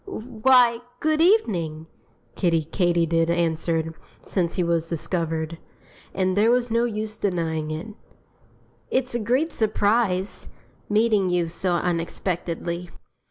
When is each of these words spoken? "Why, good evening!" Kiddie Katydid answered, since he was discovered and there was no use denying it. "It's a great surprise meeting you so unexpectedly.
"Why, 0.07 0.79
good 0.99 1.21
evening!" 1.21 1.85
Kiddie 2.35 2.63
Katydid 2.65 3.29
answered, 3.29 3.93
since 4.23 4.55
he 4.55 4.63
was 4.63 4.89
discovered 4.89 5.59
and 6.11 6.35
there 6.35 6.49
was 6.49 6.71
no 6.71 6.85
use 6.85 7.19
denying 7.19 7.69
it. 7.69 7.89
"It's 8.89 9.13
a 9.13 9.19
great 9.19 9.51
surprise 9.51 10.47
meeting 10.89 11.29
you 11.29 11.47
so 11.47 11.73
unexpectedly. 11.73 12.89